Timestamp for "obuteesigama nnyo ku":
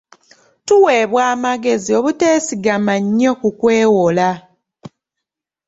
1.99-3.49